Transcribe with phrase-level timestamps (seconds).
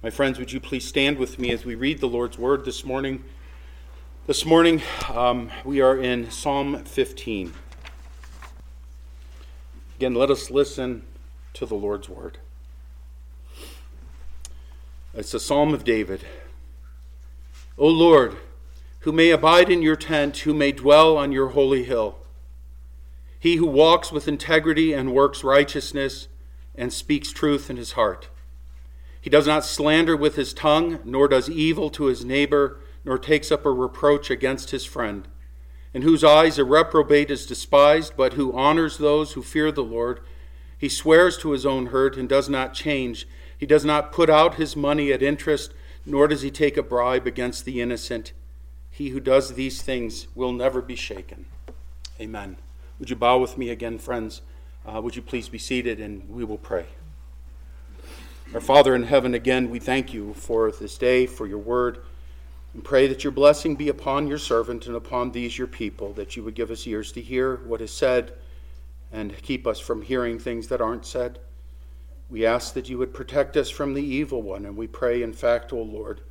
[0.00, 2.84] My friends, would you please stand with me as we read the Lord's word this
[2.84, 3.24] morning?
[4.28, 4.80] This morning,
[5.12, 7.52] um, we are in Psalm 15.
[9.96, 11.02] Again, let us listen
[11.54, 12.38] to the Lord's word.
[15.14, 16.24] It's a psalm of David.
[17.76, 18.36] O Lord,
[19.00, 22.18] who may abide in your tent, who may dwell on your holy hill.
[23.40, 26.28] He who walks with integrity and works righteousness
[26.76, 28.28] and speaks truth in his heart.
[29.28, 33.52] He does not slander with his tongue, nor does evil to his neighbor, nor takes
[33.52, 35.28] up a reproach against his friend,
[35.92, 40.20] in whose eyes a reprobate is despised, but who honors those who fear the Lord.
[40.78, 43.28] He swears to his own hurt and does not change.
[43.58, 45.74] He does not put out his money at interest,
[46.06, 48.32] nor does he take a bribe against the innocent.
[48.90, 51.44] He who does these things will never be shaken.
[52.18, 52.56] Amen.
[52.98, 54.40] Would you bow with me again, friends?
[54.86, 56.86] Uh, would you please be seated and we will pray.
[58.54, 61.98] Our Father in heaven, again, we thank you for this day, for your word,
[62.72, 66.34] and pray that your blessing be upon your servant and upon these your people, that
[66.34, 68.32] you would give us ears to hear what is said
[69.12, 71.40] and keep us from hearing things that aren't said.
[72.30, 75.34] We ask that you would protect us from the evil one, and we pray, in
[75.34, 76.22] fact, O Lord,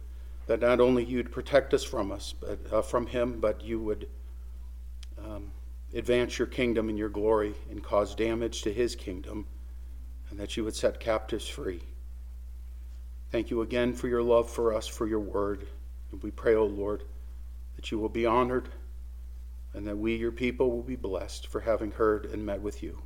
[0.47, 4.07] that not only you'd protect us from us, but uh, from him, but you would
[5.23, 5.51] um,
[5.93, 9.45] advance your kingdom and your glory and cause damage to his kingdom,
[10.31, 11.83] and that you would set captives free.
[13.31, 15.67] Thank you again for your love for us, for your word.
[16.11, 17.03] And we pray, O oh Lord,
[17.75, 18.69] that you will be honored
[19.73, 22.97] and that we, your people, will be blessed for having heard and met with you.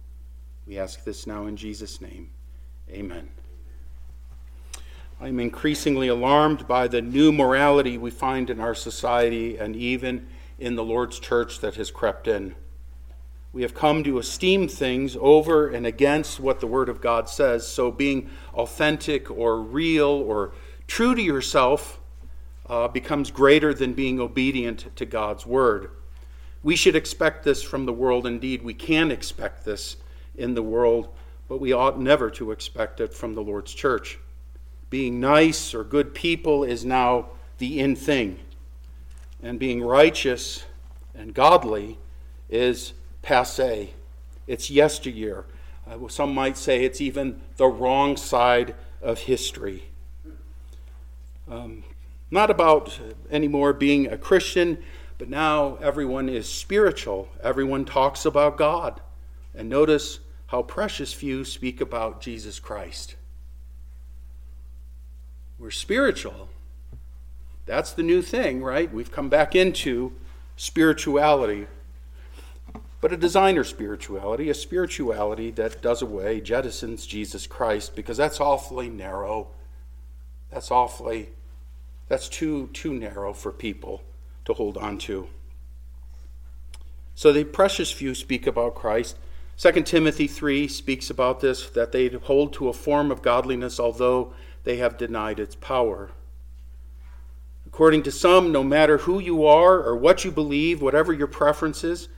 [0.68, 2.30] We ask this now in Jesus' name.
[2.90, 3.30] Amen.
[5.20, 10.28] I'm increasingly alarmed by the new morality we find in our society and even
[10.60, 12.56] in the Lord's church that has crept in.
[13.54, 17.68] We have come to esteem things over and against what the Word of God says.
[17.68, 20.54] So, being authentic or real or
[20.88, 22.00] true to yourself
[22.68, 25.92] uh, becomes greater than being obedient to God's Word.
[26.64, 28.26] We should expect this from the world.
[28.26, 29.98] Indeed, we can expect this
[30.36, 31.10] in the world,
[31.50, 34.18] but we ought never to expect it from the Lord's church.
[34.90, 38.40] Being nice or good people is now the in thing,
[39.44, 40.64] and being righteous
[41.14, 41.98] and godly
[42.50, 43.94] is passe.
[44.48, 45.46] It's yesteryear.
[45.88, 49.84] Uh, some might say it's even the wrong side of history.
[51.50, 51.84] Um,
[52.30, 53.00] not about
[53.30, 54.82] anymore being a Christian,
[55.18, 57.30] but now everyone is spiritual.
[57.44, 59.02] Everyone talks about God.
[59.54, 63.16] And notice how precious few speak about Jesus Christ.
[65.60, 66.50] We're spiritual.
[67.66, 68.92] That's the new thing, right?
[68.92, 70.14] We've come back into
[70.56, 71.68] spirituality
[73.02, 78.90] but a designer spirituality, a spirituality that does away, jettisons Jesus Christ, because that's awfully
[78.90, 79.48] narrow.
[80.52, 81.30] That's awfully,
[82.08, 84.04] that's too, too narrow for people
[84.46, 85.28] to hold on to.
[87.16, 89.18] So the precious few speak about Christ.
[89.58, 94.34] 2 Timothy 3 speaks about this that they hold to a form of godliness, although
[94.64, 96.12] they have denied its power.
[97.66, 102.10] According to some, no matter who you are or what you believe, whatever your preferences,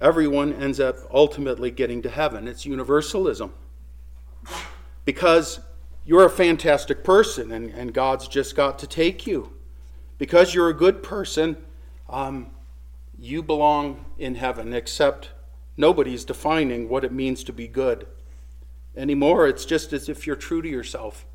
[0.00, 2.48] everyone ends up ultimately getting to heaven.
[2.48, 3.52] It's universalism.
[5.04, 5.60] Because
[6.04, 9.52] you're a fantastic person and, and God's just got to take you.
[10.18, 11.56] Because you're a good person,
[12.08, 12.50] um,
[13.18, 15.30] you belong in heaven, except
[15.76, 18.06] nobody's defining what it means to be good
[18.96, 19.46] anymore.
[19.46, 21.26] It's just as if you're true to yourself.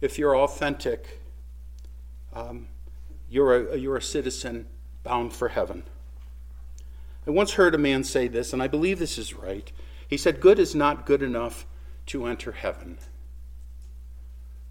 [0.00, 1.20] If you're authentic,
[2.32, 2.68] um,
[3.28, 4.66] you're, a, you're a citizen
[5.02, 5.84] bound for heaven.
[7.26, 9.70] I once heard a man say this, and I believe this is right.
[10.06, 11.66] He said, Good is not good enough
[12.06, 12.98] to enter heaven.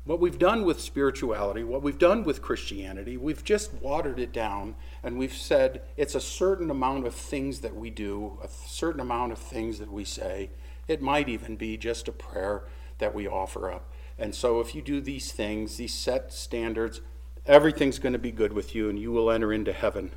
[0.08, 4.76] What we've done with spirituality, what we've done with Christianity, we've just watered it down
[5.04, 9.34] and we've said it's a certain amount of things that we do, a certain amount
[9.34, 10.50] of things that we say.
[10.88, 12.64] It might even be just a prayer
[13.00, 13.92] that we offer up.
[14.18, 17.02] And so if you do these things, these set standards,
[17.46, 20.12] everything's going to be good with you and you will enter into heaven.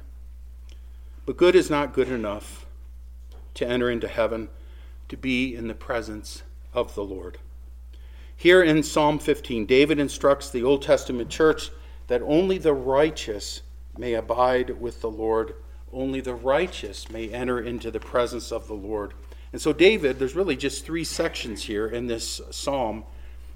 [1.27, 2.67] But good is not good enough
[3.55, 4.49] to enter into heaven,
[5.09, 7.39] to be in the presence of the Lord.
[8.37, 11.71] Here in Psalm 15, David instructs the Old Testament church
[12.07, 13.63] that only the righteous
[13.99, 15.55] may abide with the Lord,
[15.93, 19.13] only the righteous may enter into the presence of the Lord.
[19.53, 23.05] And so, David, there's really just three sections here in this psalm.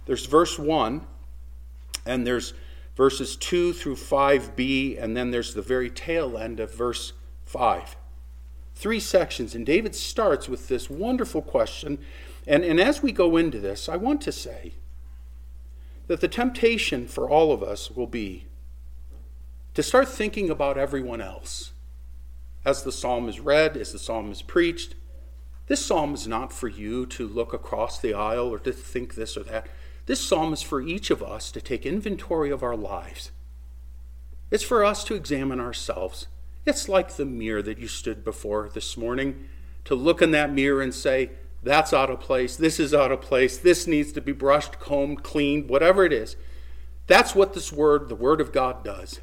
[0.06, 1.06] There's verse 1,
[2.04, 2.52] and there's
[2.96, 7.12] verses 2 through 5b, and then there's the very tail end of verse
[7.54, 7.94] 5.
[8.74, 12.00] Three sections, and David starts with this wonderful question.
[12.48, 14.72] And, and as we go into this, I want to say
[16.08, 18.46] that the temptation for all of us will be
[19.74, 21.72] to start thinking about everyone else.
[22.64, 24.96] As the psalm is read, as the psalm is preached,
[25.68, 29.36] this psalm is not for you to look across the aisle or to think this
[29.36, 29.68] or that.
[30.06, 33.30] This psalm is for each of us to take inventory of our lives.
[34.50, 36.26] It's for us to examine ourselves.
[36.66, 39.48] It's like the mirror that you stood before this morning
[39.84, 41.30] to look in that mirror and say,
[41.62, 45.22] that's out of place, this is out of place, this needs to be brushed, combed,
[45.22, 46.36] cleaned, whatever it is.
[47.06, 49.20] That's what this word, the word of God, does.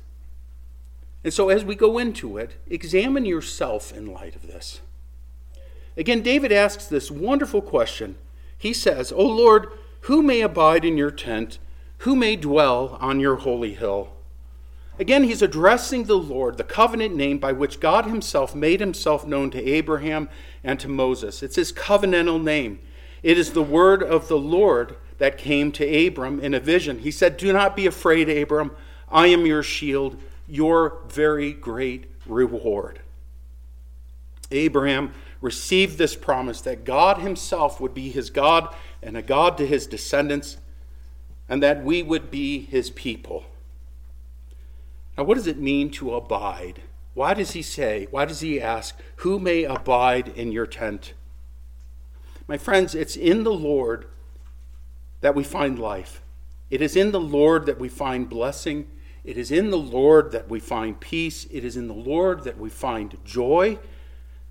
[1.24, 4.82] And so as we go into it, examine yourself in light of this.
[5.98, 8.16] Again, David asks this wonderful question.
[8.58, 9.68] He says, O Lord,
[10.02, 11.60] who may abide in your tent?
[12.00, 14.14] Who may dwell on your holy hill?
[15.00, 19.50] Again, he's addressing the Lord, the covenant name by which God himself made himself known
[19.52, 20.30] to Abraham
[20.64, 21.42] and to Moses.
[21.42, 22.80] It's his covenantal name.
[23.24, 27.00] It is the word of the Lord that came to Abram in a vision.
[27.00, 28.72] He said, Do not be afraid, Abram.
[29.10, 30.18] I am your shield,
[30.48, 33.02] your very great reward.
[34.52, 39.66] Abraham received this promise that God himself would be his God and a God to
[39.66, 40.58] his descendants,
[41.50, 43.46] and that we would be his people.
[45.22, 46.82] Now, what does it mean to abide?
[47.14, 51.14] Why does he say, why does he ask, who may abide in your tent?
[52.48, 54.08] My friends, it's in the Lord
[55.20, 56.24] that we find life.
[56.72, 58.90] It is in the Lord that we find blessing.
[59.24, 61.46] It is in the Lord that we find peace.
[61.52, 63.78] It is in the Lord that we find joy.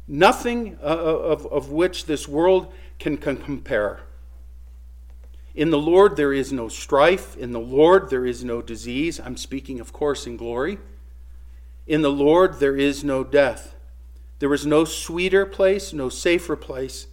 [0.07, 4.03] Nothing uh, of, of which this world can, can compare.
[5.55, 7.37] In the Lord there is no strife.
[7.37, 9.19] In the Lord there is no disease.
[9.19, 10.79] I'm speaking, of course, in glory.
[11.87, 13.75] In the Lord there is no death.
[14.39, 17.09] There is no sweeter place, no safer place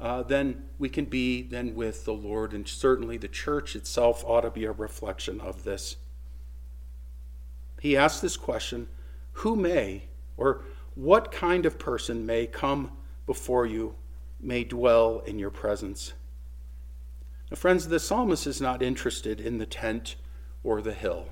[0.00, 2.52] uh, than we can be than with the Lord.
[2.52, 5.96] And certainly the church itself ought to be a reflection of this.
[7.80, 8.88] He asks this question
[9.32, 10.04] Who may,
[10.36, 10.62] or
[10.94, 12.92] what kind of person may come
[13.26, 13.94] before you,
[14.40, 16.14] may dwell in your presence?
[17.50, 20.14] Now, friends, the psalmist is not interested in the tent
[20.62, 21.26] or the hill.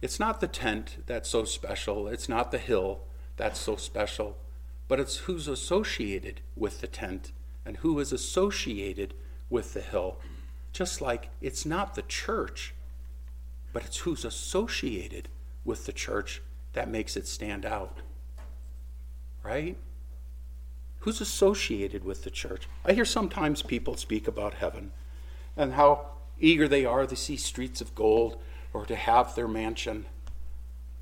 [0.00, 3.02] It's not the tent that's so special, it's not the hill
[3.36, 4.38] that's so special,
[4.88, 7.32] but it's who's associated with the tent
[7.64, 9.14] and who is associated
[9.50, 10.18] with the hill.
[10.72, 12.74] Just like it's not the church,
[13.72, 15.28] but it's who's associated
[15.64, 17.98] with the church that makes it stand out.
[19.42, 19.76] Right?
[21.04, 22.66] Who's associated with the church.
[22.82, 24.90] I hear sometimes people speak about heaven
[25.54, 26.06] and how
[26.40, 28.38] eager they are to see streets of gold
[28.72, 30.06] or to have their mansion.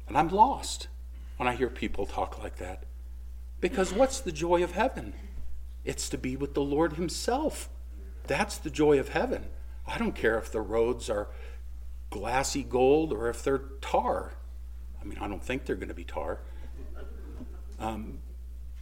[0.09, 0.89] And I'm lost
[1.37, 2.83] when I hear people talk like that.
[3.61, 5.15] Because what's the joy of heaven?
[5.85, 7.69] It's to be with the Lord Himself.
[8.27, 9.45] That's the joy of heaven.
[9.87, 11.29] I don't care if the roads are
[12.11, 14.33] glassy gold or if they're tar.
[15.01, 16.41] I mean, I don't think they're going to be tar.
[17.79, 18.19] Um,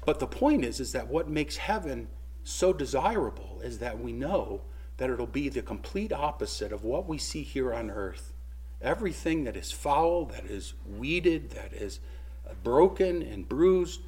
[0.04, 2.08] but the point is, is that what makes heaven
[2.42, 4.62] so desirable is that we know
[4.96, 8.32] that it'll be the complete opposite of what we see here on earth.
[8.82, 12.00] Everything that is foul, that is weeded, that is
[12.48, 14.00] uh, broken and bruised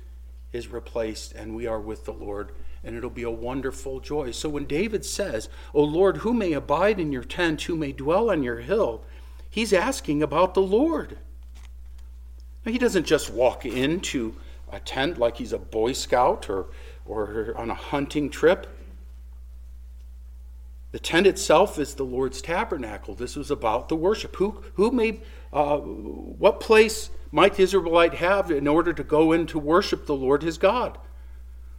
[0.53, 2.53] is replaced, and we are with the Lord,
[2.85, 4.31] and it'll be a wonderful joy.
[4.33, 8.31] So when David says, O Lord, who may abide in your tent, who may dwell
[8.31, 9.03] on your hill,
[9.49, 11.19] he's asking about the Lord.
[12.65, 14.37] Now, he doesn't just walk into
[14.73, 16.67] a tent like he's a Boy Scout or,
[17.05, 18.67] or on a hunting trip.
[20.93, 23.15] The tent itself is the Lord's tabernacle.
[23.15, 24.37] This was about the worship.
[24.37, 29.47] Who, who made, uh, what place might the Israelite have in order to go in
[29.49, 30.99] to worship the Lord his God?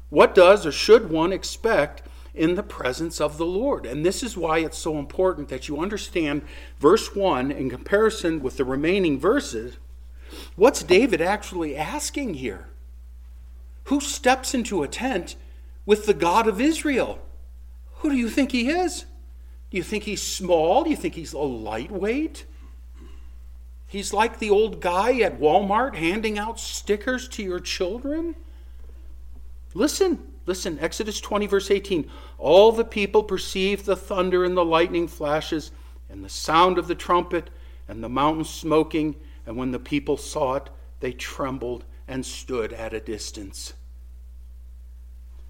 [0.09, 3.85] What does or should one expect in the presence of the Lord?
[3.85, 6.43] And this is why it's so important that you understand
[6.79, 9.77] verse 1 in comparison with the remaining verses.
[10.55, 12.67] What's David actually asking here?
[13.85, 15.35] Who steps into a tent
[15.85, 17.19] with the God of Israel?
[17.97, 19.05] Who do you think he is?
[19.69, 20.83] Do you think he's small?
[20.83, 22.45] Do you think he's a lightweight?
[23.87, 28.35] He's like the old guy at Walmart handing out stickers to your children?
[29.73, 32.09] Listen, listen, Exodus 20, verse 18.
[32.37, 35.71] All the people perceived the thunder and the lightning flashes
[36.09, 37.49] and the sound of the trumpet
[37.87, 42.93] and the mountain smoking, and when the people saw it, they trembled and stood at
[42.93, 43.73] a distance.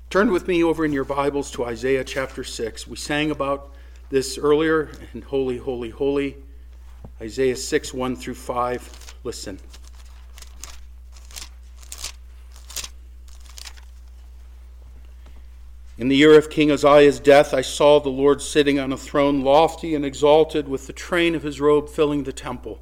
[0.09, 2.87] Turn with me over in your Bibles to Isaiah chapter 6.
[2.87, 3.73] We sang about
[4.09, 6.37] this earlier in Holy, Holy, Holy.
[7.19, 9.15] Isaiah 6, 1 through 5.
[9.25, 9.59] Listen.
[15.97, 19.41] In the year of King Uzziah's death, I saw the Lord sitting on a throne,
[19.41, 22.79] lofty and exalted, with the train of his robe filling the temple.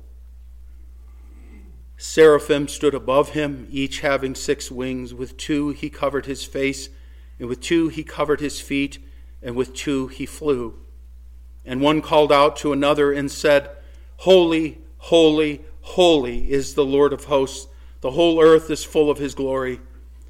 [2.01, 5.13] Seraphim stood above him, each having six wings.
[5.13, 6.89] With two he covered his face,
[7.38, 8.98] and with two he covered his feet,
[9.39, 10.79] and with two he flew.
[11.63, 13.70] And one called out to another and said,
[14.17, 17.67] Holy, holy, holy is the Lord of hosts.
[18.01, 19.79] The whole earth is full of his glory.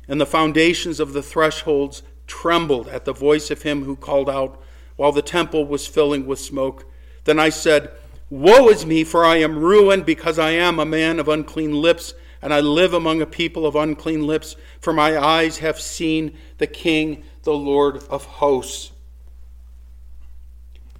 [0.09, 4.61] And the foundations of the thresholds trembled at the voice of him who called out,
[4.97, 6.83] while the temple was filling with smoke.
[7.23, 7.91] Then I said,
[8.31, 12.13] Woe is me, for I am ruined, because I am a man of unclean lips,
[12.41, 16.65] and I live among a people of unclean lips, for my eyes have seen the
[16.65, 18.93] King, the Lord of hosts.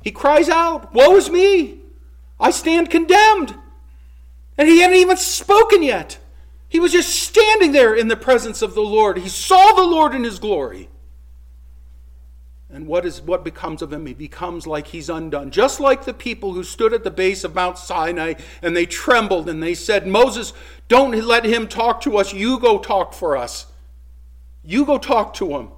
[0.02, 1.80] He cries out, Woe is me!
[2.38, 3.56] I stand condemned!
[4.58, 6.18] And he hadn't even spoken yet.
[6.68, 9.18] He was just standing there in the presence of the Lord.
[9.18, 10.90] He saw the Lord in his glory.
[12.74, 14.06] And what is what becomes of him?
[14.06, 15.52] He becomes like he's undone.
[15.52, 19.50] Just like the people who stood at the base of Mount Sinai and they trembled
[19.50, 20.54] and they said, Moses,
[20.88, 22.34] don't let him talk to us.
[22.34, 23.68] You go talk for us.
[24.64, 25.70] You go talk to him.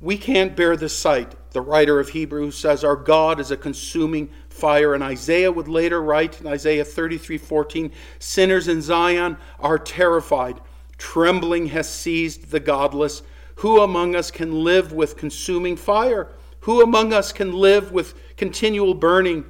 [0.00, 1.34] We can't bear the sight.
[1.50, 4.94] The writer of Hebrews says, Our God is a consuming fire.
[4.94, 10.60] And Isaiah would later write in Isaiah 33 14, Sinners in Zion are terrified.
[10.98, 13.22] Trembling has seized the godless.
[13.58, 16.28] Who among us can live with consuming fire?
[16.60, 19.46] Who among us can live with continual burning?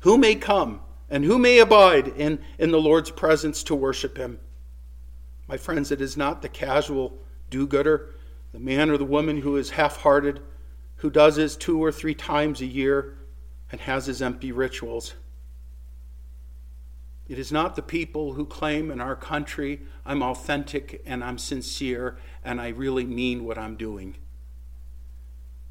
[0.00, 4.40] Who may come and who may abide in, in the Lord's presence to worship him?
[5.46, 7.16] My friends, it is not the casual
[7.48, 8.14] do gooder,
[8.52, 10.40] the man or the woman who is half hearted,
[10.96, 13.18] who does his two or three times a year
[13.70, 15.14] and has his empty rituals.
[17.30, 22.18] It is not the people who claim in our country, I'm authentic and I'm sincere
[22.44, 24.16] and I really mean what I'm doing.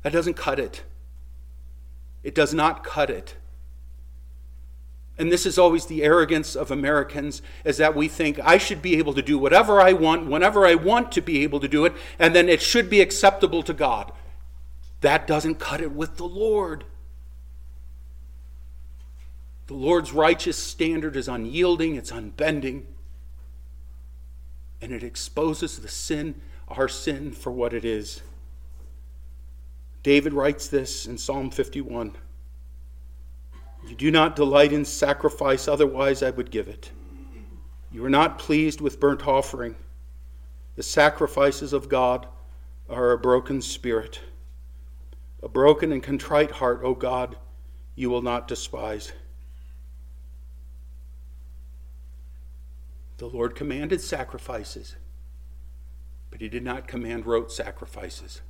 [0.04, 0.84] That doesn't cut it.
[2.24, 3.36] It does not cut it.
[5.18, 8.96] And this is always the arrogance of Americans is that we think I should be
[8.96, 11.94] able to do whatever I want, whenever I want to be able to do it,
[12.18, 14.14] and then it should be acceptable to God.
[15.02, 16.86] That doesn't cut it with the Lord.
[19.70, 22.88] The Lord's righteous standard is unyielding, it's unbending,
[24.82, 28.24] and it exposes the sin, our sin, for what it is.
[30.02, 32.16] David writes this in Psalm 51
[33.88, 36.90] You do not delight in sacrifice, otherwise I would give it.
[37.92, 39.76] You are not pleased with burnt offering.
[40.78, 42.26] The sacrifices of God
[42.90, 44.20] are a broken spirit.
[45.44, 47.38] A broken and contrite heart, O God,
[47.94, 49.12] you will not despise.
[53.20, 54.96] The Lord commanded sacrifices,
[56.32, 58.42] but He did not command rote sacrifices.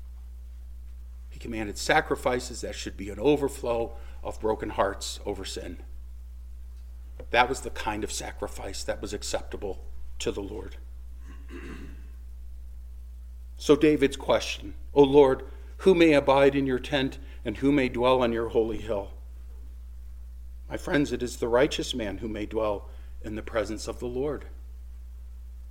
[1.28, 5.80] He commanded sacrifices that should be an overflow of broken hearts over sin.
[7.32, 9.84] That was the kind of sacrifice that was acceptable
[10.20, 10.78] to the Lord.
[13.58, 15.46] So, David's question, O Lord,
[15.78, 19.14] who may abide in your tent and who may dwell on your holy hill?
[20.70, 22.88] My friends, it is the righteous man who may dwell
[23.24, 24.46] in the presence of the Lord.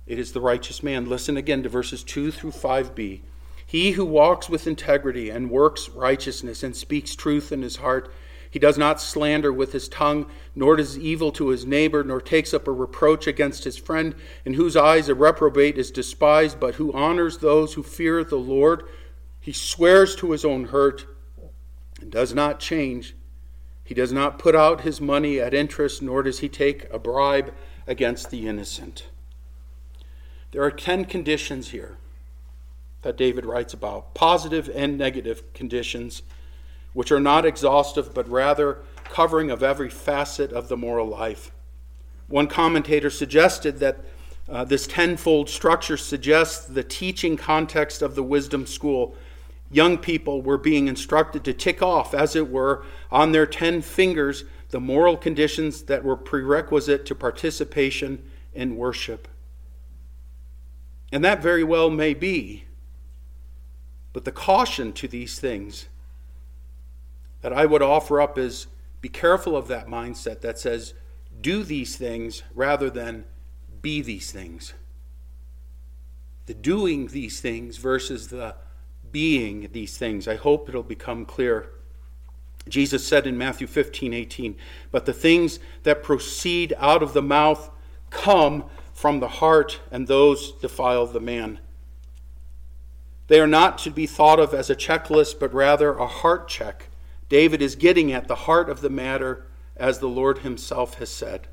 [0.09, 1.07] It is the righteous man.
[1.07, 3.21] Listen again to verses 2 through 5b.
[3.63, 8.11] He who walks with integrity and works righteousness and speaks truth in his heart,
[8.49, 10.25] he does not slander with his tongue,
[10.55, 14.55] nor does evil to his neighbor, nor takes up a reproach against his friend, in
[14.55, 18.85] whose eyes a reprobate is despised, but who honors those who fear the Lord.
[19.39, 21.05] He swears to his own hurt
[22.01, 23.15] and does not change.
[23.83, 27.53] He does not put out his money at interest, nor does he take a bribe
[27.85, 29.08] against the innocent.
[30.51, 31.97] There are 10 conditions here
[33.01, 36.23] that David writes about positive and negative conditions,
[36.93, 41.51] which are not exhaustive, but rather covering of every facet of the moral life.
[42.27, 43.99] One commentator suggested that
[44.47, 49.15] uh, this tenfold structure suggests the teaching context of the wisdom school.
[49.71, 54.45] Young people were being instructed to tick off, as it were, on their ten fingers
[54.69, 59.27] the moral conditions that were prerequisite to participation in worship.
[61.11, 62.65] And that very well may be.
[64.13, 65.87] But the caution to these things
[67.41, 68.67] that I would offer up is
[69.01, 70.93] be careful of that mindset that says,
[71.41, 73.25] do these things rather than
[73.81, 74.73] be these things.
[76.47, 78.55] The doing these things versus the
[79.11, 80.27] being these things.
[80.27, 81.69] I hope it'll become clear.
[82.67, 84.55] Jesus said in Matthew 15, 18,
[84.91, 87.71] But the things that proceed out of the mouth
[88.09, 88.65] come
[88.99, 91.57] from the heart, and those defile the man.
[93.27, 96.89] They are not to be thought of as a checklist, but rather a heart check.
[97.29, 99.45] David is getting at the heart of the matter,
[99.77, 101.47] as the Lord himself has said.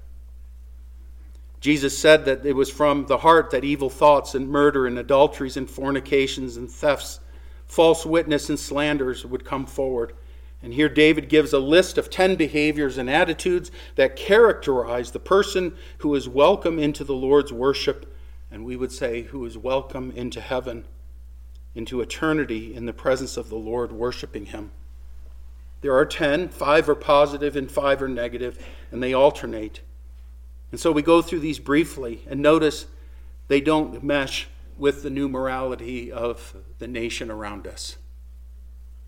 [1.60, 5.56] Jesus said that it was from the heart that evil thoughts and murder and adulteries
[5.56, 7.20] and fornications and thefts,
[7.66, 10.14] false witness and slanders would come forward.
[10.66, 15.76] And here David gives a list of 10 behaviors and attitudes that characterize the person
[15.98, 18.12] who is welcome into the Lord's worship,
[18.50, 20.84] and we would say, who is welcome into heaven,
[21.76, 24.72] into eternity in the presence of the Lord, worshiping him.
[25.82, 28.58] There are 10, five are positive and five are negative,
[28.90, 29.82] and they alternate.
[30.72, 32.86] And so we go through these briefly and notice
[33.46, 37.98] they don't mesh with the new morality of the nation around us.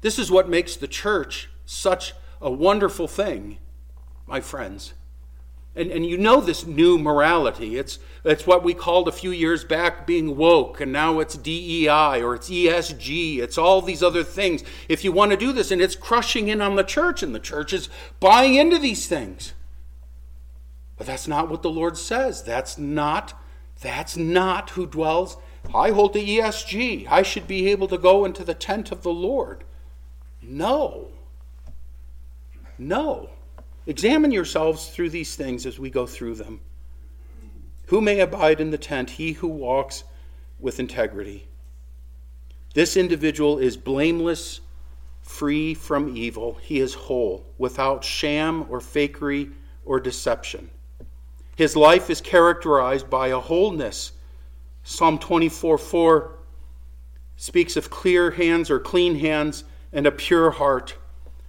[0.00, 3.58] This is what makes the church such a wonderful thing,
[4.26, 4.94] my friends.
[5.74, 7.76] And, and you know this new morality.
[7.76, 12.20] It's, it's what we called a few years back being woke, and now it's DEI
[12.22, 13.38] or it's ESG.
[13.38, 14.64] It's all these other things.
[14.88, 17.40] If you want to do this, and it's crushing in on the church, and the
[17.40, 17.88] church is
[18.18, 19.52] buying into these things.
[20.96, 22.42] But that's not what the Lord says.
[22.42, 23.40] That's not,
[23.80, 25.36] that's not who dwells.
[25.72, 27.06] I hold the ESG.
[27.08, 29.62] I should be able to go into the tent of the Lord.
[30.48, 31.08] No.
[32.78, 33.28] No.
[33.86, 36.60] Examine yourselves through these things as we go through them.
[37.86, 39.10] Who may abide in the tent?
[39.10, 40.04] He who walks
[40.58, 41.46] with integrity.
[42.72, 44.60] This individual is blameless,
[45.20, 46.54] free from evil.
[46.62, 49.52] He is whole, without sham or fakery
[49.84, 50.70] or deception.
[51.56, 54.12] His life is characterized by a wholeness.
[54.82, 56.38] Psalm 24 4
[57.36, 60.96] speaks of clear hands or clean hands and a pure heart.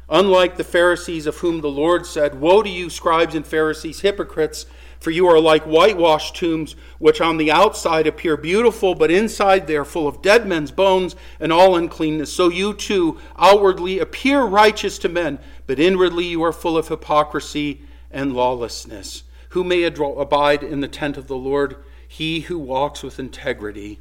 [0.09, 4.65] Unlike the Pharisees, of whom the Lord said, Woe to you, scribes and Pharisees, hypocrites,
[4.99, 9.77] for you are like whitewashed tombs, which on the outside appear beautiful, but inside they
[9.77, 12.33] are full of dead men's bones and all uncleanness.
[12.33, 17.83] So you too outwardly appear righteous to men, but inwardly you are full of hypocrisy
[18.11, 19.23] and lawlessness.
[19.49, 21.77] Who may abide in the tent of the Lord?
[22.07, 23.99] He who walks with integrity.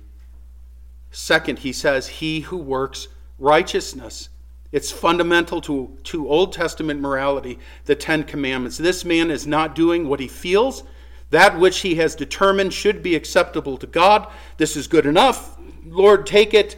[1.11, 4.29] Second, he says, He who works righteousness.
[4.71, 8.77] It's fundamental to, to Old Testament morality, the Ten Commandments.
[8.77, 10.83] This man is not doing what he feels,
[11.31, 14.31] that which he has determined should be acceptable to God.
[14.59, 15.57] This is good enough.
[15.87, 16.77] Lord, take it.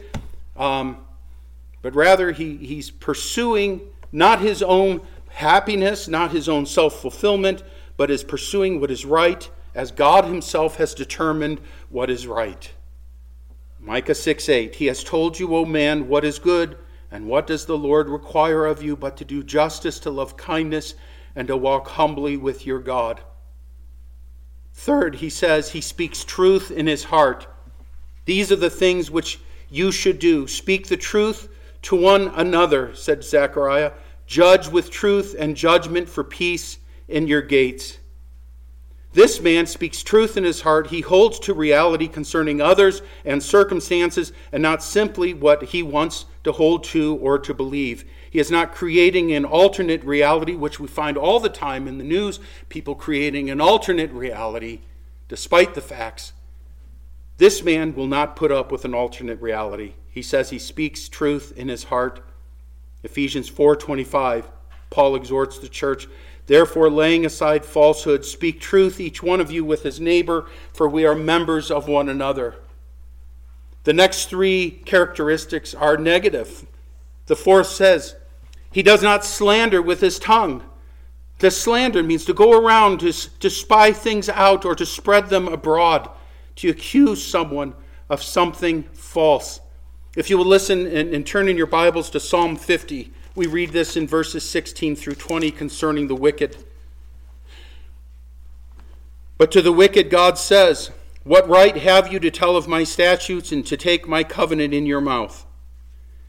[0.55, 0.97] Um,
[1.81, 7.63] but rather, he, he's pursuing not his own happiness, not his own self fulfillment,
[7.97, 12.71] but is pursuing what is right as God himself has determined what is right.
[13.83, 16.77] Micah 6 8, He has told you, O man, what is good,
[17.09, 20.93] and what does the Lord require of you but to do justice, to love kindness,
[21.35, 23.21] and to walk humbly with your God.
[24.73, 27.47] Third, he says, He speaks truth in his heart.
[28.25, 30.45] These are the things which you should do.
[30.45, 31.49] Speak the truth
[31.83, 33.93] to one another, said Zechariah.
[34.27, 37.97] Judge with truth and judgment for peace in your gates.
[39.13, 40.87] This man speaks truth in his heart.
[40.87, 46.53] He holds to reality concerning others and circumstances and not simply what he wants to
[46.53, 48.05] hold to or to believe.
[48.29, 52.03] He is not creating an alternate reality, which we find all the time in the
[52.05, 54.79] news people creating an alternate reality
[55.27, 56.31] despite the facts.
[57.37, 59.93] This man will not put up with an alternate reality.
[60.09, 62.23] He says he speaks truth in his heart.
[63.03, 64.45] Ephesians 4:25
[64.89, 66.07] Paul exhorts the church
[66.47, 71.05] Therefore, laying aside falsehood, speak truth, each one of you with his neighbor, for we
[71.05, 72.55] are members of one another.
[73.83, 76.65] The next three characteristics are negative.
[77.27, 78.15] The fourth says,
[78.71, 80.63] He does not slander with his tongue.
[81.39, 85.47] To slander means to go around to, to spy things out or to spread them
[85.47, 86.09] abroad,
[86.57, 87.73] to accuse someone
[88.09, 89.59] of something false.
[90.15, 93.71] If you will listen and, and turn in your Bibles to Psalm 50, we read
[93.71, 96.57] this in verses 16 through 20 concerning the wicked.
[99.37, 100.91] But to the wicked, God says,
[101.23, 104.85] What right have you to tell of my statutes and to take my covenant in
[104.85, 105.45] your mouth?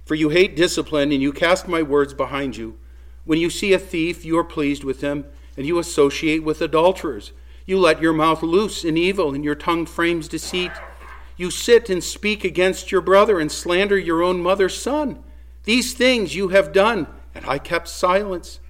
[0.04, 2.78] For you hate discipline and you cast my words behind you.
[3.24, 5.24] When you see a thief, you are pleased with him,
[5.56, 7.32] and you associate with adulterers.
[7.66, 10.72] You let your mouth loose in evil, and your tongue frames deceit.
[11.36, 15.22] You sit and speak against your brother and slander your own mother's son.
[15.64, 18.60] These things you have done, and I kept silence.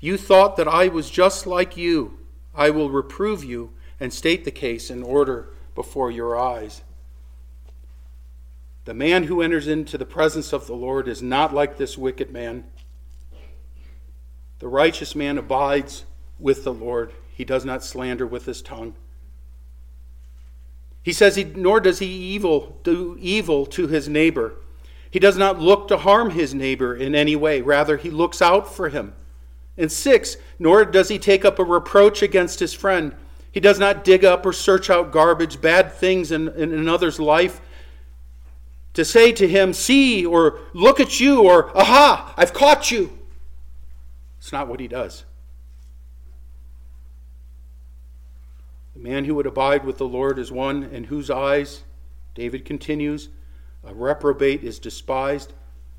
[0.00, 2.18] You thought that I was just like you.
[2.54, 6.82] I will reprove you and state the case in order before your eyes.
[8.84, 12.30] The man who enters into the presence of the Lord is not like this wicked
[12.30, 12.64] man.
[14.58, 16.04] The righteous man abides
[16.38, 17.12] with the Lord.
[17.32, 18.94] He does not slander with his tongue.
[21.02, 24.54] He says, he, nor does he evil do evil to his neighbor.
[25.16, 27.62] He does not look to harm his neighbor in any way.
[27.62, 29.14] Rather, he looks out for him.
[29.78, 33.14] And six, nor does he take up a reproach against his friend.
[33.50, 37.62] He does not dig up or search out garbage, bad things in, in another's life
[38.92, 43.18] to say to him, See, or look at you, or Aha, I've caught you.
[44.36, 45.24] It's not what he does.
[48.94, 51.84] The man who would abide with the Lord is one in whose eyes,
[52.34, 53.30] David continues,
[53.86, 55.52] a reprobate is despised,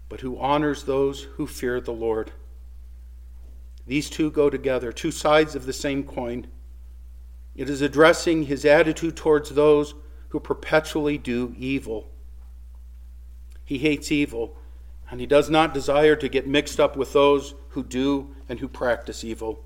[0.09, 2.31] but who honors those who fear the Lord.
[3.85, 6.47] These two go together, two sides of the same coin.
[7.55, 9.95] It is addressing his attitude towards those
[10.29, 12.09] who perpetually do evil.
[13.63, 14.57] He hates evil,
[15.09, 18.67] and he does not desire to get mixed up with those who do and who
[18.67, 19.63] practice evil.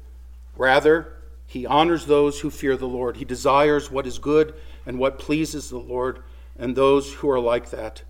[0.55, 1.13] Rather,
[1.47, 3.17] he honors those who fear the Lord.
[3.17, 4.53] He desires what is good
[4.85, 6.23] and what pleases the Lord
[6.57, 8.03] and those who are like that.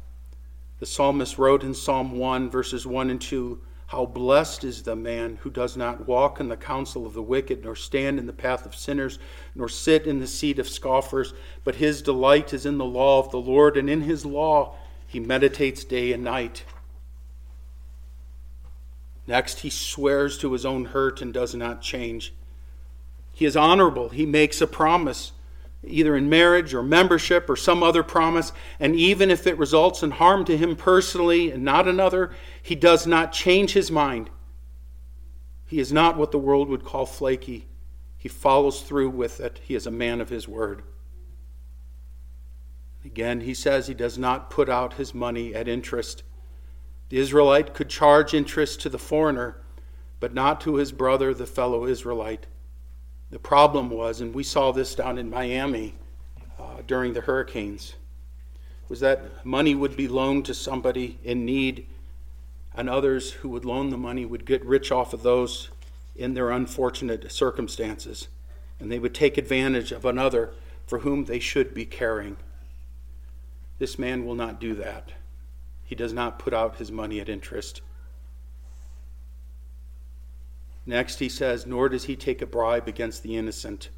[0.81, 5.37] The psalmist wrote in Psalm 1, verses 1 and 2 How blessed is the man
[5.41, 8.65] who does not walk in the counsel of the wicked, nor stand in the path
[8.65, 9.19] of sinners,
[9.53, 13.29] nor sit in the seat of scoffers, but his delight is in the law of
[13.29, 16.65] the Lord, and in his law he meditates day and night.
[19.27, 22.33] Next, he swears to his own hurt and does not change.
[23.31, 24.09] He is honorable.
[24.09, 25.31] He makes a promise,
[25.83, 28.51] either in marriage or membership or some other promise.
[28.79, 33.07] And even if it results in harm to him personally and not another, he does
[33.07, 34.29] not change his mind.
[35.65, 37.67] He is not what the world would call flaky.
[38.17, 39.59] He follows through with it.
[39.63, 40.83] He is a man of his word.
[43.03, 46.21] Again, he says he does not put out his money at interest.
[47.09, 49.57] The Israelite could charge interest to the foreigner,
[50.19, 52.45] but not to his brother, the fellow Israelite.
[53.31, 55.95] The problem was, and we saw this down in Miami
[56.59, 57.95] uh, during the hurricanes,
[58.89, 61.87] was that money would be loaned to somebody in need,
[62.75, 65.69] and others who would loan the money would get rich off of those
[66.15, 68.27] in their unfortunate circumstances,
[68.79, 70.51] and they would take advantage of another
[70.85, 72.35] for whom they should be caring.
[73.79, 75.13] This man will not do that.
[75.85, 77.81] He does not put out his money at interest.
[80.85, 83.89] Next, he says, Nor does he take a bribe against the innocent.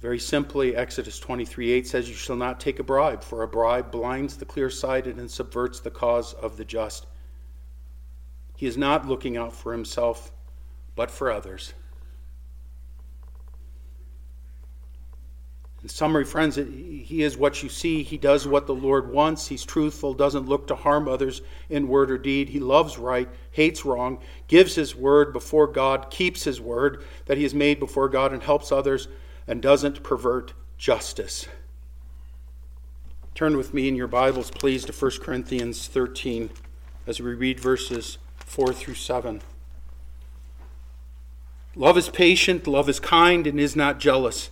[0.00, 3.90] Very simply, Exodus 23 8 says, You shall not take a bribe, for a bribe
[3.90, 7.06] blinds the clear sighted and subverts the cause of the just.
[8.56, 10.32] He is not looking out for himself,
[10.96, 11.74] but for others.
[15.82, 18.04] In summary, friends, he is what you see.
[18.04, 19.48] He does what the Lord wants.
[19.48, 22.50] He's truthful, doesn't look to harm others in word or deed.
[22.50, 27.42] He loves right, hates wrong, gives his word before God, keeps his word that he
[27.42, 29.08] has made before God, and helps others,
[29.48, 31.48] and doesn't pervert justice.
[33.34, 36.50] Turn with me in your Bibles, please, to 1 Corinthians 13
[37.08, 39.42] as we read verses 4 through 7.
[41.74, 44.50] Love is patient, love is kind, and is not jealous.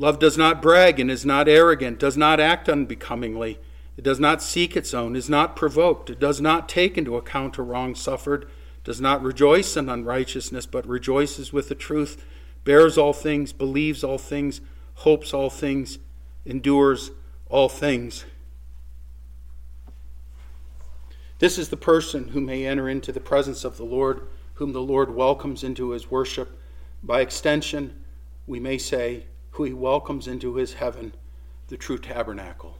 [0.00, 3.58] Love does not brag and is not arrogant, does not act unbecomingly.
[3.98, 7.58] It does not seek its own, is not provoked, it does not take into account
[7.58, 8.48] a wrong suffered,
[8.82, 12.24] does not rejoice in unrighteousness, but rejoices with the truth,
[12.64, 14.62] bears all things, believes all things,
[14.94, 15.98] hopes all things,
[16.46, 17.10] endures
[17.50, 18.24] all things.
[21.40, 24.80] This is the person who may enter into the presence of the Lord, whom the
[24.80, 26.58] Lord welcomes into his worship.
[27.02, 28.02] By extension,
[28.46, 29.26] we may say,
[29.60, 31.12] who he welcomes into his heaven,
[31.68, 32.78] the true tabernacle.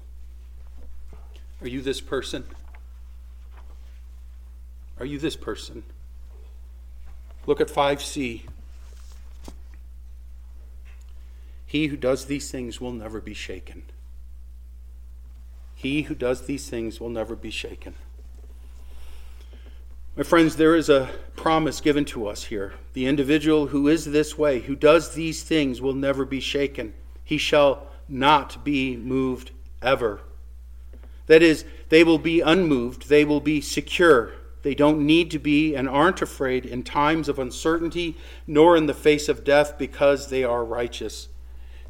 [1.60, 2.46] Are you this person?
[4.98, 5.82] Are you this person?
[7.44, 8.44] Look at 5c.
[11.66, 13.82] He who does these things will never be shaken.
[15.74, 17.94] He who does these things will never be shaken.
[20.20, 22.74] My friends, there is a promise given to us here.
[22.92, 26.92] The individual who is this way, who does these things, will never be shaken.
[27.24, 30.20] He shall not be moved ever.
[31.24, 34.32] That is, they will be unmoved, they will be secure.
[34.60, 38.92] They don't need to be and aren't afraid in times of uncertainty, nor in the
[38.92, 41.28] face of death, because they are righteous.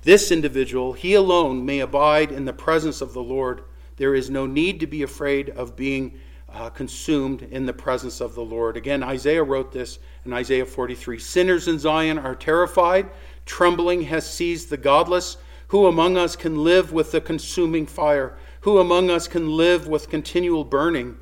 [0.02, 3.62] This individual, he alone, may abide in the presence of the Lord.
[3.96, 6.20] There is no need to be afraid of being
[6.52, 8.76] uh, consumed in the presence of the Lord.
[8.76, 13.10] Again, Isaiah wrote this in Isaiah 43 Sinners in Zion are terrified,
[13.46, 15.36] trembling has seized the godless.
[15.68, 18.36] Who among us can live with the consuming fire?
[18.62, 21.16] Who among us can live with continual burning?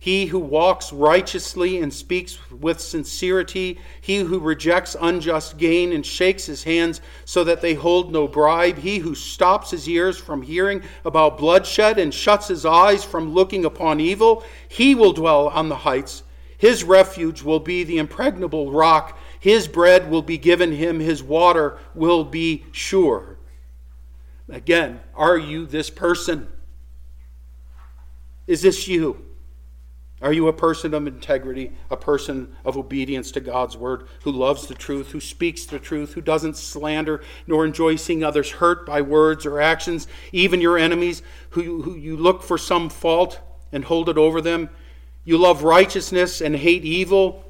[0.00, 6.46] He who walks righteously and speaks with sincerity, he who rejects unjust gain and shakes
[6.46, 10.82] his hands so that they hold no bribe, he who stops his ears from hearing
[11.04, 15.76] about bloodshed and shuts his eyes from looking upon evil, he will dwell on the
[15.76, 16.22] heights.
[16.56, 19.18] His refuge will be the impregnable rock.
[19.38, 23.36] His bread will be given him, his water will be sure.
[24.48, 26.48] Again, are you this person?
[28.46, 29.29] Is this you?
[30.22, 34.66] Are you a person of integrity, a person of obedience to God's word, who loves
[34.66, 39.00] the truth, who speaks the truth, who doesn't slander nor enjoy seeing others hurt by
[39.00, 43.40] words or actions, even your enemies, who, who you look for some fault
[43.72, 44.68] and hold it over them?
[45.24, 47.44] You love righteousness and hate evil.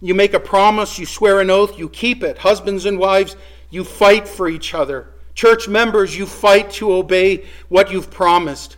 [0.00, 2.38] You make a promise, you swear an oath, you keep it.
[2.38, 3.36] Husbands and wives,
[3.70, 5.08] you fight for each other.
[5.34, 8.76] Church members, you fight to obey what you've promised.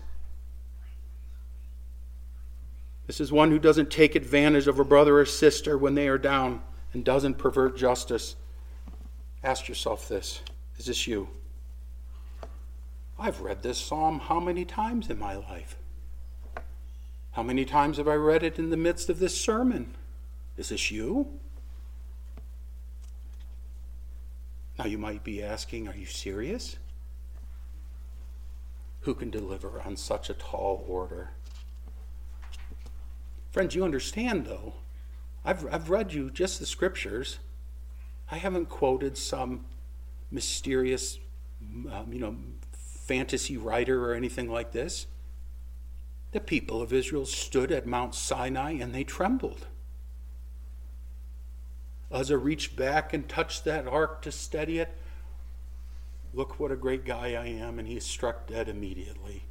[3.06, 6.18] This is one who doesn't take advantage of a brother or sister when they are
[6.18, 6.62] down
[6.92, 8.36] and doesn't pervert justice.
[9.42, 10.40] Ask yourself this
[10.78, 11.28] Is this you?
[13.18, 15.76] I've read this psalm how many times in my life?
[17.32, 19.94] How many times have I read it in the midst of this sermon?
[20.56, 21.28] Is this you?
[24.78, 26.76] Now you might be asking, Are you serious?
[29.00, 31.30] Who can deliver on such a tall order?
[33.54, 34.74] Friends, you understand, though.
[35.44, 37.38] I've, I've read you just the scriptures.
[38.28, 39.66] I haven't quoted some
[40.28, 41.20] mysterious,
[41.62, 42.34] um, you know,
[42.72, 45.06] fantasy writer or anything like this.
[46.32, 49.68] The people of Israel stood at Mount Sinai and they trembled.
[52.10, 54.98] Uzzah reached back and touched that ark to steady it.
[56.32, 59.44] Look what a great guy I am, and he struck dead immediately.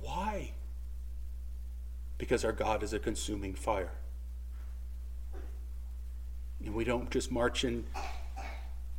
[0.00, 0.52] Why?
[2.18, 3.92] Because our God is a consuming fire.
[6.64, 7.86] And we don't just march in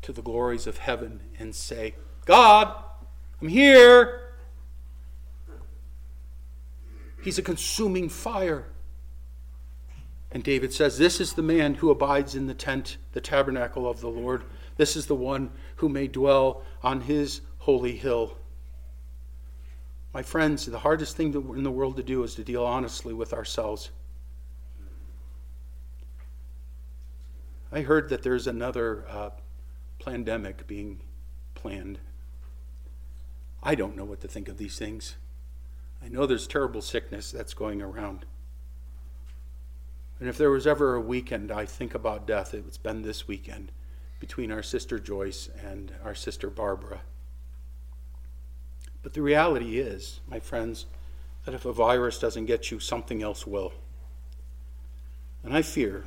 [0.01, 2.73] to the glories of heaven and say, God,
[3.41, 4.31] I'm here.
[7.21, 8.65] He's a consuming fire.
[10.31, 13.99] And David says, This is the man who abides in the tent, the tabernacle of
[13.99, 14.43] the Lord.
[14.77, 18.38] This is the one who may dwell on his holy hill.
[20.13, 23.31] My friends, the hardest thing in the world to do is to deal honestly with
[23.31, 23.91] ourselves.
[27.71, 29.29] I heard that there's another uh,
[30.03, 31.01] pandemic being
[31.53, 31.99] planned.
[33.61, 35.15] I don't know what to think of these things.
[36.03, 38.25] I know there's terrible sickness that's going around.
[40.19, 43.71] And if there was ever a weekend I think about death, it's been this weekend
[44.19, 47.01] between our sister Joyce and our sister Barbara.
[49.01, 50.85] But the reality is, my friends,
[51.45, 53.73] that if a virus doesn't get you, something else will.
[55.43, 56.05] And I fear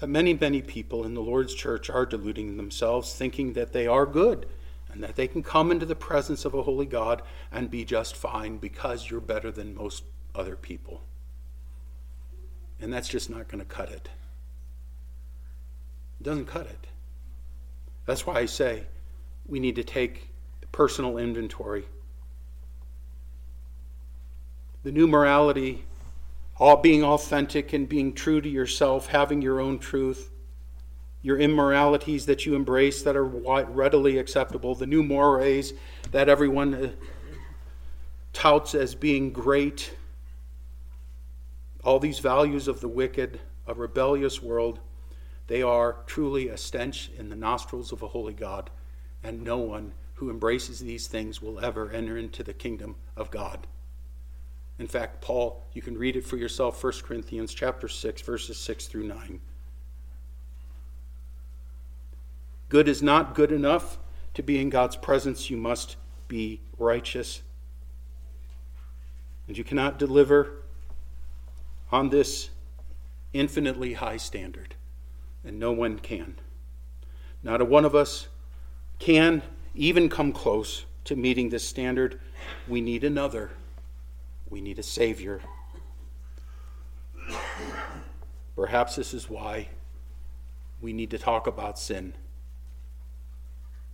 [0.00, 4.06] that many, many people in the Lord's church are deluding themselves, thinking that they are
[4.06, 4.46] good
[4.90, 7.22] and that they can come into the presence of a holy God
[7.52, 11.02] and be just fine because you're better than most other people.
[12.80, 14.08] And that's just not going to cut it.
[16.20, 16.86] It doesn't cut it.
[18.06, 18.84] That's why I say
[19.46, 20.30] we need to take
[20.76, 21.86] personal inventory.
[24.82, 25.86] The new morality,
[26.58, 30.30] all being authentic and being true to yourself, having your own truth,
[31.22, 35.72] your immoralities that you embrace that are readily acceptable, the new mores
[36.12, 36.90] that everyone uh,
[38.34, 39.94] touts as being great,
[41.84, 44.78] all these values of the wicked, a rebellious world,
[45.46, 48.68] they are truly a stench in the nostrils of a holy God,
[49.26, 53.66] and no one who embraces these things will ever enter into the kingdom of God.
[54.78, 58.86] In fact, Paul, you can read it for yourself, 1 Corinthians chapter 6, verses 6
[58.86, 59.40] through 9.
[62.68, 63.98] Good is not good enough
[64.34, 65.50] to be in God's presence.
[65.50, 65.96] You must
[66.28, 67.42] be righteous.
[69.48, 70.62] And you cannot deliver
[71.90, 72.50] on this
[73.32, 74.76] infinitely high standard.
[75.44, 76.36] And no one can.
[77.42, 78.28] Not a one of us
[78.98, 79.42] can
[79.74, 82.20] even come close to meeting this standard,
[82.66, 83.50] we need another.
[84.48, 85.40] We need a Savior.
[88.56, 89.68] Perhaps this is why
[90.80, 92.14] we need to talk about sin.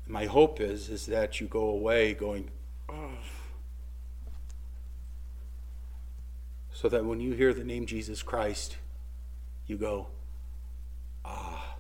[0.07, 2.51] My hope is, is that you go away going,
[2.89, 3.11] oh.
[6.73, 8.77] so that when you hear the name Jesus Christ,
[9.67, 10.09] you go,
[11.25, 11.72] ah.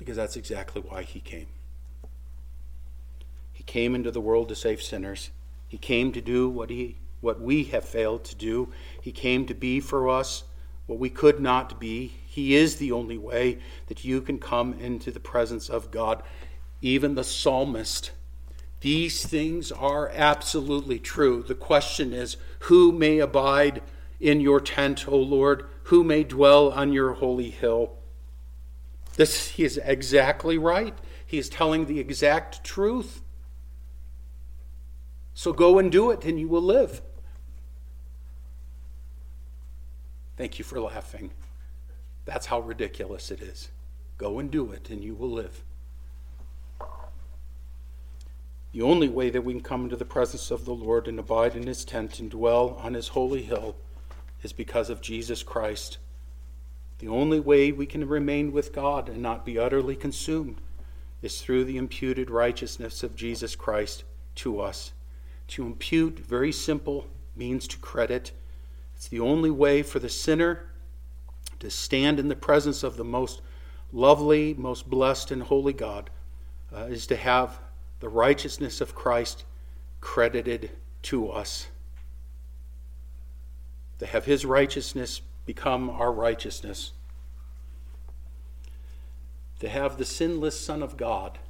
[0.00, 1.48] Because that's exactly why he came.
[3.52, 5.28] He came into the world to save sinners.
[5.68, 8.72] He came to do what he what we have failed to do.
[9.02, 10.44] He came to be for us
[10.86, 12.14] what we could not be.
[12.26, 13.58] He is the only way
[13.88, 16.22] that you can come into the presence of God.
[16.80, 18.12] Even the psalmist.
[18.80, 21.42] These things are absolutely true.
[21.46, 23.82] The question is who may abide
[24.18, 25.66] in your tent, O Lord?
[25.84, 27.99] Who may dwell on your holy hill?
[29.16, 30.96] This he is exactly right.
[31.26, 33.22] He is telling the exact truth.
[35.34, 37.02] So go and do it, and you will live.
[40.36, 41.30] Thank you for laughing.
[42.24, 43.68] That's how ridiculous it is.
[44.18, 45.62] Go and do it, and you will live.
[48.72, 51.56] The only way that we can come into the presence of the Lord and abide
[51.56, 53.76] in his tent and dwell on his holy hill
[54.42, 55.98] is because of Jesus Christ.
[57.00, 60.60] The only way we can remain with God and not be utterly consumed
[61.22, 64.04] is through the imputed righteousness of Jesus Christ
[64.36, 64.92] to us.
[65.48, 68.32] To impute, very simple, means to credit.
[68.94, 70.70] It's the only way for the sinner
[71.58, 73.42] to stand in the presence of the most
[73.92, 76.10] lovely, most blessed, and holy God,
[76.74, 77.58] uh, is to have
[77.98, 79.44] the righteousness of Christ
[80.00, 80.70] credited
[81.02, 81.66] to us
[84.00, 86.92] to have his righteousness become our righteousness,
[89.58, 91.40] to have the sinless Son of God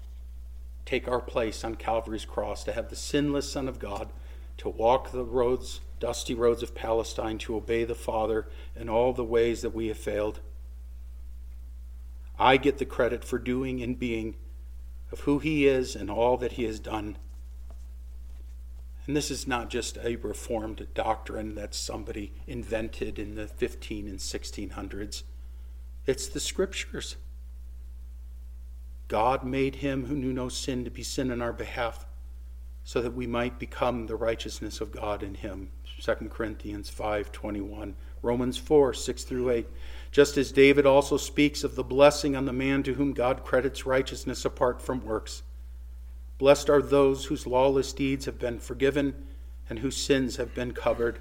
[0.87, 4.09] take our place on Calvary's cross, to have the sinless Son of God
[4.57, 9.23] to walk the roads, dusty roads of Palestine, to obey the Father in all the
[9.23, 10.41] ways that we have failed.
[12.39, 14.35] I get the credit for doing and being
[15.13, 17.19] of who He is and all that He has done.
[19.11, 24.20] And this is not just a reformed doctrine that somebody invented in the 15 and
[24.20, 25.25] 1600s.
[26.07, 27.16] It's the scriptures.
[29.09, 32.07] God made him who knew no sin to be sin in our behalf
[32.85, 35.73] so that we might become the righteousness of God in him.
[35.99, 39.66] 2 Corinthians 5:21, Romans 4, 6 through 8.
[40.12, 43.85] Just as David also speaks of the blessing on the man to whom God credits
[43.85, 45.42] righteousness apart from works.
[46.40, 49.26] Blessed are those whose lawless deeds have been forgiven
[49.68, 51.18] and whose sins have been covered.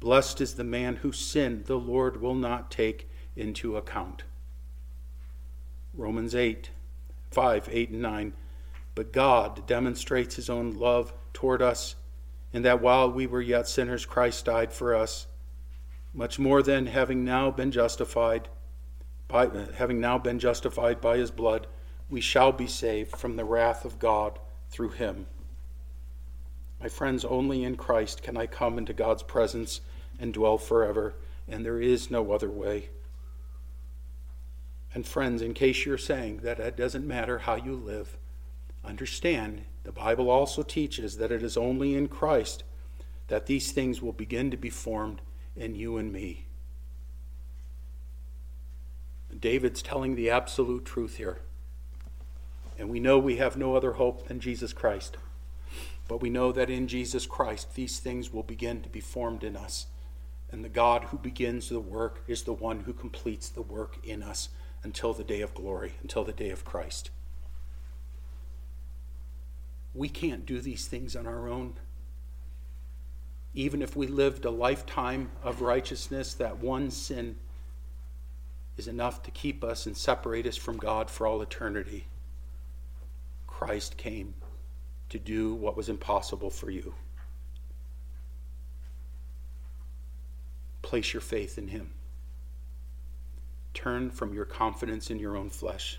[0.00, 4.24] Blessed is the man whose sin the Lord will not take into account.
[5.94, 6.70] Romans 8,
[7.30, 8.32] 5, 8, and 9.
[8.96, 11.94] But God demonstrates his own love toward us,
[12.52, 15.28] in that while we were yet sinners, Christ died for us.
[16.12, 18.48] Much more than having now been justified,
[19.28, 21.68] by, having now been justified by his blood,
[22.10, 24.40] we shall be saved from the wrath of God
[24.70, 25.26] through him.
[26.80, 29.80] My friends, only in Christ can I come into God's presence
[30.18, 31.14] and dwell forever,
[31.48, 32.90] and there is no other way.
[34.94, 38.16] And friends, in case you're saying that it doesn't matter how you live,
[38.84, 42.62] understand the Bible also teaches that it is only in Christ
[43.28, 45.20] that these things will begin to be formed
[45.56, 46.46] in you and me.
[49.38, 51.40] David's telling the absolute truth here.
[52.78, 55.16] And we know we have no other hope than Jesus Christ.
[56.06, 59.56] But we know that in Jesus Christ, these things will begin to be formed in
[59.56, 59.86] us.
[60.50, 64.22] And the God who begins the work is the one who completes the work in
[64.22, 64.48] us
[64.82, 67.10] until the day of glory, until the day of Christ.
[69.92, 71.74] We can't do these things on our own.
[73.52, 77.36] Even if we lived a lifetime of righteousness, that one sin
[78.76, 82.06] is enough to keep us and separate us from God for all eternity.
[83.58, 84.34] Christ came
[85.08, 86.94] to do what was impossible for you.
[90.80, 91.90] Place your faith in Him.
[93.74, 95.98] Turn from your confidence in your own flesh.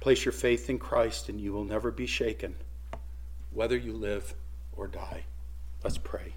[0.00, 2.54] Place your faith in Christ, and you will never be shaken,
[3.50, 4.34] whether you live
[4.76, 5.24] or die.
[5.82, 6.34] Let's pray.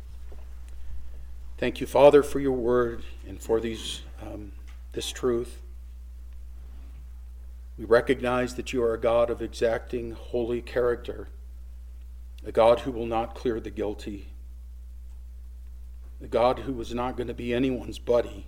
[1.57, 4.53] Thank you, Father, for your word and for these, um,
[4.93, 5.61] this truth.
[7.77, 11.27] We recognize that you are a God of exacting, holy character,
[12.45, 14.33] a God who will not clear the guilty,
[16.21, 18.47] a God who is not going to be anyone's buddy,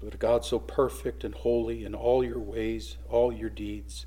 [0.00, 4.06] but a God so perfect and holy in all your ways, all your deeds,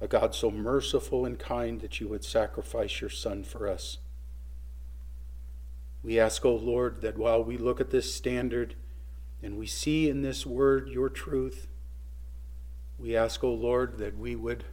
[0.00, 3.98] a God so merciful and kind that you would sacrifice your Son for us.
[6.02, 8.74] We ask, O oh Lord, that while we look at this standard,
[9.42, 11.66] and we see in this word your truth.
[12.98, 14.64] We ask, O oh Lord, that we would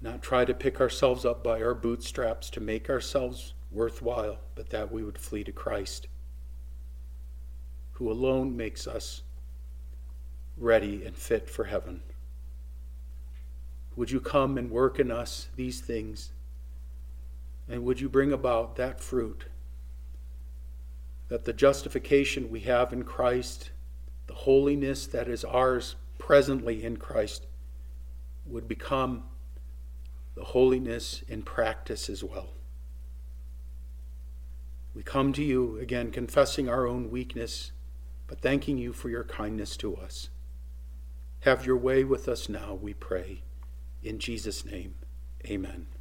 [0.00, 4.90] not try to pick ourselves up by our bootstraps to make ourselves worthwhile, but that
[4.90, 6.06] we would flee to Christ,
[7.92, 9.22] who alone makes us
[10.56, 12.02] ready and fit for heaven.
[13.96, 16.32] Would you come and work in us these things?
[17.68, 19.46] And would you bring about that fruit?
[21.28, 23.70] That the justification we have in Christ,
[24.26, 27.46] the holiness that is ours presently in Christ,
[28.46, 29.24] would become
[30.34, 32.50] the holiness in practice as well.
[34.94, 37.72] We come to you again, confessing our own weakness,
[38.26, 40.30] but thanking you for your kindness to us.
[41.40, 43.42] Have your way with us now, we pray.
[44.02, 44.94] In Jesus' name,
[45.46, 45.93] amen.